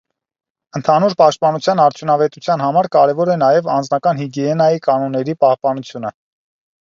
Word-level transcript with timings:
Ընդհանուր 0.77 1.15
պաշտպանության 1.17 1.81
արդյունավետության 1.83 2.63
համար 2.65 2.89
կարևոր 2.95 3.31
է 3.33 3.37
նաև 3.41 3.69
անձնական 3.75 4.21
հիգիենայի 4.23 4.83
կանոնների 4.87 5.37
պահպանությունը։ 5.45 6.15